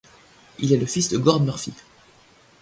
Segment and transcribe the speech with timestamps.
[0.57, 1.71] Il est le fils de Gord Murphy.